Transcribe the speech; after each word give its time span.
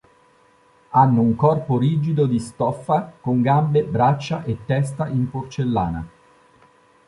Hanno 0.89 1.21
un 1.21 1.35
corpo 1.35 1.77
rigido 1.77 2.25
di 2.25 2.39
stoffa 2.39 3.13
con 3.21 3.43
gambe, 3.43 3.83
braccia 3.83 4.43
e 4.43 4.65
testa 4.65 5.07
in 5.07 5.29
porcellana. 5.29 6.07